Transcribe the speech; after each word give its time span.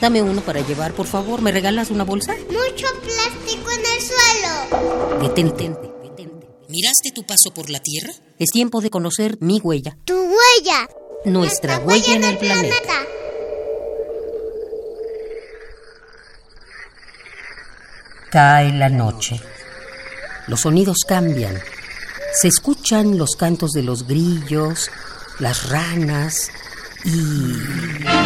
Dame 0.00 0.22
uno 0.22 0.40
para 0.42 0.60
llevar, 0.60 0.92
por 0.92 1.06
favor. 1.06 1.40
¿Me 1.40 1.52
regalas 1.52 1.90
una 1.90 2.04
bolsa? 2.04 2.34
Mucho 2.34 2.86
plástico 3.02 3.70
en 3.70 3.80
el 3.80 4.02
suelo. 4.02 5.22
Detente. 5.22 5.70
detente. 6.02 6.48
¿Miraste 6.68 7.12
tu 7.14 7.24
paso 7.24 7.52
por 7.54 7.70
la 7.70 7.80
Tierra? 7.80 8.12
Es 8.38 8.50
tiempo 8.50 8.80
de 8.80 8.90
conocer 8.90 9.38
mi 9.40 9.60
huella. 9.60 9.96
Tu 10.04 10.14
huella. 10.14 10.88
Nuestra 11.24 11.78
huella 11.78 12.14
en 12.14 12.24
el 12.24 12.38
planeta. 12.38 12.92
Cae 18.30 18.72
la 18.72 18.90
noche. 18.90 19.40
Los 20.46 20.60
sonidos 20.60 20.98
cambian. 21.08 21.58
Se 22.34 22.48
escuchan 22.48 23.16
los 23.16 23.34
cantos 23.34 23.72
de 23.72 23.82
los 23.82 24.06
grillos, 24.06 24.90
las 25.38 25.70
ranas 25.70 26.50
y... 27.04 28.25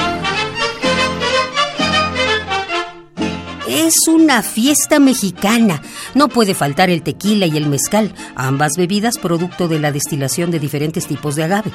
Es 3.91 4.07
una 4.07 4.45
fiesta 4.45 5.01
mexicana. 5.01 5.83
No 6.15 6.29
puede 6.29 6.55
faltar 6.55 6.91
el 6.91 7.03
tequila 7.03 7.47
y 7.47 7.57
el 7.57 7.67
mezcal, 7.67 8.15
ambas 8.37 8.75
bebidas 8.77 9.19
producto 9.19 9.67
de 9.67 9.81
la 9.81 9.91
destilación 9.91 10.53
de 10.53 10.61
diferentes 10.61 11.09
tipos 11.09 11.35
de 11.35 11.43
agave. 11.43 11.73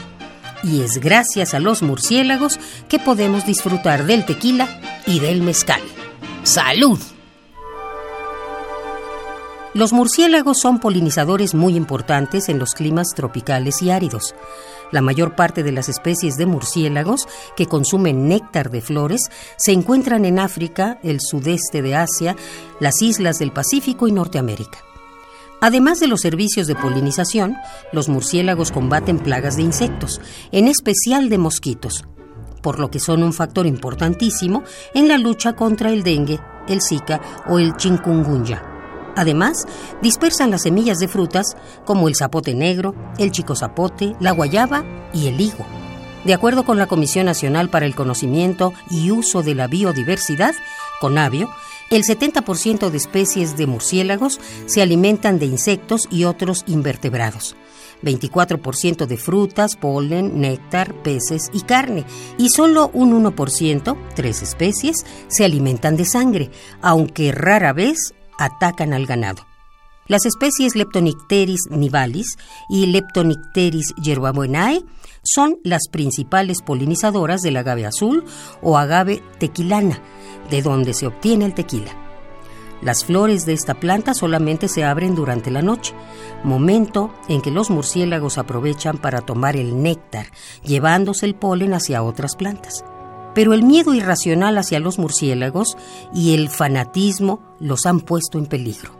Y 0.63 0.79
es 0.79 0.99
gracias 0.99 1.53
a 1.53 1.59
los 1.59 1.81
murciélagos 1.81 2.57
que 2.87 2.99
podemos 2.99 3.45
disfrutar 3.45 4.05
del 4.05 4.25
tequila 4.25 4.79
y 5.05 5.19
del 5.19 5.41
mezcal. 5.41 5.81
¡Salud! 6.43 6.99
Los 9.75 9.91
murciélagos 9.91 10.57
son 10.57 10.79
polinizadores 10.79 11.53
muy 11.53 11.75
importantes 11.75 12.47
en 12.47 12.59
los 12.59 12.75
climas 12.75 13.09
tropicales 13.13 13.81
y 13.81 13.91
áridos. 13.91 14.33
La 14.93 15.01
mayor 15.01 15.35
parte 15.35 15.63
de 15.63 15.73
las 15.73 15.89
especies 15.89 16.37
de 16.37 16.45
murciélagos 16.45 17.27
que 17.57 17.65
consumen 17.65 18.29
néctar 18.29 18.71
de 18.71 18.79
flores 18.79 19.29
se 19.57 19.73
encuentran 19.73 20.23
en 20.23 20.39
África, 20.39 20.97
el 21.03 21.19
sudeste 21.19 21.81
de 21.81 21.93
Asia, 21.93 22.37
las 22.79 23.01
islas 23.01 23.37
del 23.37 23.51
Pacífico 23.51 24.07
y 24.07 24.13
Norteamérica. 24.13 24.77
Además 25.59 25.99
de 25.99 26.07
los 26.07 26.21
servicios 26.21 26.67
de 26.67 26.75
polinización, 26.75 27.57
los 27.91 28.07
murciélagos 28.07 28.71
combaten 28.71 29.19
plagas 29.19 29.57
de 29.57 29.63
insectos, 29.63 30.21
en 30.53 30.69
especial 30.69 31.27
de 31.27 31.37
mosquitos, 31.37 32.05
por 32.61 32.79
lo 32.79 32.89
que 32.89 33.01
son 33.01 33.23
un 33.23 33.33
factor 33.33 33.65
importantísimo 33.65 34.63
en 34.93 35.09
la 35.09 35.17
lucha 35.17 35.53
contra 35.57 35.89
el 35.89 36.03
dengue, 36.03 36.39
el 36.69 36.81
zika 36.81 37.19
o 37.49 37.59
el 37.59 37.75
chikungunya. 37.75 38.74
Además, 39.15 39.65
dispersan 40.01 40.51
las 40.51 40.63
semillas 40.63 40.97
de 40.99 41.07
frutas 41.07 41.55
como 41.85 42.07
el 42.07 42.15
zapote 42.15 42.53
negro, 42.53 42.95
el 43.17 43.31
chico 43.31 43.55
zapote, 43.55 44.15
la 44.19 44.31
guayaba 44.31 44.83
y 45.13 45.27
el 45.27 45.39
higo. 45.39 45.65
De 46.25 46.33
acuerdo 46.33 46.65
con 46.65 46.77
la 46.77 46.87
Comisión 46.87 47.27
Nacional 47.27 47.69
para 47.69 47.85
el 47.85 47.95
Conocimiento 47.95 48.73
y 48.89 49.11
Uso 49.11 49.43
de 49.43 49.53
la 49.53 49.67
Biodiversidad, 49.67 50.55
CONABIO, 50.99 51.49
el 51.91 52.03
70% 52.03 52.89
de 52.89 52.97
especies 52.97 53.57
de 53.57 53.67
murciélagos 53.67 54.39
se 54.65 54.81
alimentan 54.81 55.37
de 55.37 55.45
insectos 55.45 56.07
y 56.09 56.23
otros 56.23 56.63
invertebrados. 56.65 57.55
24% 58.01 59.05
de 59.05 59.17
frutas, 59.17 59.75
polen, 59.75 60.41
néctar, 60.41 60.93
peces 61.03 61.49
y 61.53 61.61
carne, 61.61 62.05
y 62.37 62.49
solo 62.49 62.89
un 62.93 63.23
1%, 63.23 63.95
tres 64.15 64.41
especies, 64.41 65.05
se 65.27 65.45
alimentan 65.45 65.95
de 65.95 66.05
sangre, 66.05 66.49
aunque 66.81 67.31
rara 67.31 67.71
vez 67.71 68.15
atacan 68.37 68.93
al 68.93 69.05
ganado. 69.05 69.45
Las 70.07 70.27
especies 70.27 70.75
Leptonicteris 70.75 71.61
nivalis 71.71 72.37
y 72.69 72.85
Leptonicteris 72.85 73.95
yerbabuenae 73.95 74.83
son 75.23 75.57
las 75.63 75.87
principales 75.91 76.61
polinizadoras 76.61 77.41
del 77.41 77.57
agave 77.57 77.87
azul 77.87 78.23
o 78.61 78.77
agave 78.77 79.23
tequilana, 79.39 79.99
de 80.51 80.61
donde 80.61 80.93
se 80.93 81.07
obtiene 81.07 81.45
el 81.45 81.55
tequila. 81.55 81.91
Las 82.83 83.03
flores 83.03 83.47
de 83.47 83.53
esta 83.53 83.73
planta 83.73 84.13
solamente 84.13 84.67
se 84.67 84.83
abren 84.83 85.15
durante 85.15 85.49
la 85.49 85.63
noche, 85.63 85.95
momento 86.43 87.11
en 87.27 87.41
que 87.41 87.49
los 87.49 87.71
murciélagos 87.71 88.37
aprovechan 88.37 88.99
para 88.99 89.21
tomar 89.21 89.55
el 89.55 89.81
néctar, 89.81 90.27
llevándose 90.63 91.25
el 91.25 91.33
polen 91.33 91.73
hacia 91.73 92.03
otras 92.03 92.35
plantas 92.35 92.83
pero 93.35 93.53
el 93.53 93.61
miedo 93.61 93.93
irracional 93.93 94.57
hacia 94.57 94.79
los 94.79 94.97
murciélagos 94.97 95.77
y 96.13 96.33
el 96.33 96.49
fanatismo 96.49 97.41
los 97.59 97.85
han 97.85 97.99
puesto 97.99 98.39
en 98.39 98.47
peligro. 98.47 98.91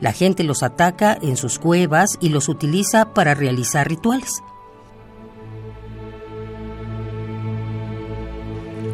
La 0.00 0.12
gente 0.12 0.44
los 0.44 0.62
ataca 0.62 1.18
en 1.20 1.36
sus 1.36 1.58
cuevas 1.58 2.18
y 2.20 2.28
los 2.28 2.48
utiliza 2.48 3.14
para 3.14 3.34
realizar 3.34 3.88
rituales. 3.88 4.42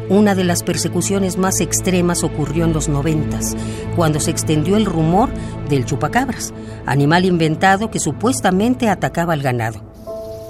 Una 0.07 0.33
de 0.33 0.43
las 0.43 0.63
persecuciones 0.63 1.37
más 1.37 1.59
extremas 1.59 2.23
ocurrió 2.23 2.65
en 2.65 2.73
los 2.73 2.89
noventas, 2.89 3.55
cuando 3.95 4.19
se 4.19 4.31
extendió 4.31 4.75
el 4.75 4.85
rumor 4.85 5.29
del 5.69 5.85
chupacabras, 5.85 6.51
animal 6.87 7.25
inventado 7.25 7.91
que 7.91 7.99
supuestamente 7.99 8.89
atacaba 8.89 9.33
al 9.33 9.43
ganado. 9.43 9.81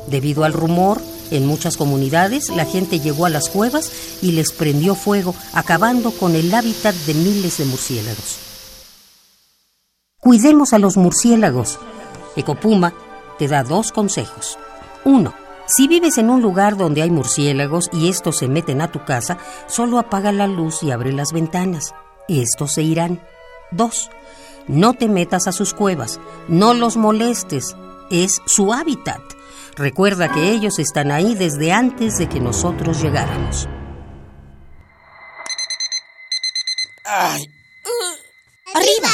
Debido 0.09 0.45
al 0.45 0.53
rumor, 0.53 1.01
en 1.31 1.45
muchas 1.45 1.77
comunidades 1.77 2.49
la 2.49 2.65
gente 2.65 2.99
llegó 2.99 3.25
a 3.25 3.29
las 3.29 3.49
cuevas 3.49 3.91
y 4.21 4.31
les 4.31 4.51
prendió 4.51 4.95
fuego, 4.95 5.35
acabando 5.53 6.11
con 6.11 6.35
el 6.35 6.53
hábitat 6.53 6.95
de 6.95 7.13
miles 7.13 7.57
de 7.57 7.65
murciélagos. 7.65 8.37
Cuidemos 10.19 10.73
a 10.73 10.79
los 10.79 10.97
murciélagos. 10.97 11.79
Ecopuma 12.35 12.93
te 13.37 13.47
da 13.47 13.63
dos 13.63 13.91
consejos. 13.91 14.57
Uno, 15.05 15.33
si 15.65 15.87
vives 15.87 16.17
en 16.17 16.29
un 16.29 16.41
lugar 16.41 16.77
donde 16.77 17.01
hay 17.01 17.09
murciélagos 17.09 17.89
y 17.93 18.09
estos 18.09 18.37
se 18.37 18.47
meten 18.47 18.81
a 18.81 18.91
tu 18.91 19.05
casa, 19.05 19.37
solo 19.67 19.97
apaga 19.97 20.31
la 20.31 20.47
luz 20.47 20.83
y 20.83 20.91
abre 20.91 21.13
las 21.13 21.31
ventanas. 21.31 21.93
Estos 22.27 22.73
se 22.73 22.81
irán. 22.81 23.21
Dos, 23.71 24.09
no 24.67 24.93
te 24.93 25.07
metas 25.07 25.47
a 25.47 25.51
sus 25.51 25.73
cuevas, 25.73 26.19
no 26.47 26.73
los 26.73 26.97
molestes, 26.97 27.75
es 28.11 28.41
su 28.45 28.73
hábitat. 28.73 29.21
Recuerda 29.79 30.29
que 30.29 30.51
ellos 30.51 30.77
están 30.77 31.09
ahí 31.09 31.35
desde 31.35 31.71
antes 31.71 32.17
de 32.17 32.27
que 32.27 32.41
nosotros 32.41 33.01
llegáramos. 33.01 33.69
Ay. 37.05 37.49
Arriba. 38.75 39.07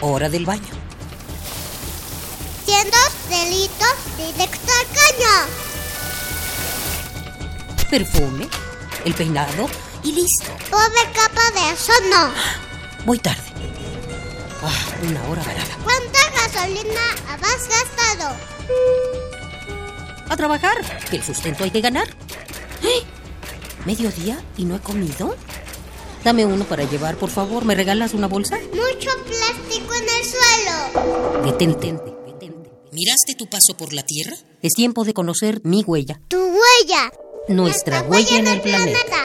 Hora 0.00 0.30
del 0.30 0.46
baño. 0.46 0.72
Siendo 2.64 2.96
delitos 3.28 3.94
directo 4.16 4.72
al 4.80 4.86
caño. 4.96 5.34
Perfume, 7.90 8.48
el 9.04 9.12
peinado 9.12 9.68
y 10.02 10.12
listo. 10.12 10.56
Pobre 10.70 11.02
capa 11.14 11.50
de 11.50 11.70
eso 11.74 11.92
no. 12.08 12.32
Voy 13.04 13.18
tarde. 13.18 13.42
Ah, 14.62 14.72
una 15.02 15.22
hora 15.28 15.42
varada. 15.42 15.76
¿Cuánta 15.84 16.18
gasolina 16.30 17.02
gastado? 17.38 17.91
A 20.32 20.36
trabajar, 20.36 20.78
que 21.10 21.16
el 21.16 21.22
sustento 21.22 21.62
hay 21.62 21.70
que 21.70 21.82
ganar. 21.82 22.08
¡Eh! 22.82 23.02
¿Mediodía 23.84 24.42
y 24.56 24.64
no 24.64 24.76
he 24.76 24.80
comido? 24.80 25.36
Dame 26.24 26.46
uno 26.46 26.64
para 26.64 26.84
llevar, 26.84 27.16
por 27.16 27.28
favor. 27.28 27.66
¿Me 27.66 27.74
regalas 27.74 28.14
una 28.14 28.28
bolsa? 28.28 28.56
Mucho 28.70 29.10
plástico 29.26 29.92
en 29.92 30.04
el 30.08 30.24
suelo. 30.24 31.44
Detente, 31.44 31.92
detente. 32.24 32.70
¿Miraste 32.92 33.34
tu 33.36 33.46
paso 33.46 33.76
por 33.76 33.92
la 33.92 34.04
Tierra? 34.04 34.34
Es 34.62 34.72
tiempo 34.72 35.04
de 35.04 35.12
conocer 35.12 35.60
mi 35.64 35.82
huella. 35.82 36.22
Tu 36.28 36.38
huella. 36.38 37.12
Nuestra, 37.48 38.00
huella, 38.00 38.38
en 38.38 38.46
el 38.46 38.62
planeta. 38.62 39.16